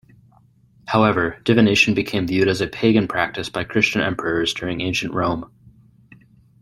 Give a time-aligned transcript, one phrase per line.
[0.87, 5.51] However, divination became viewed as a pagan practice by Christian emperors during ancient Rome.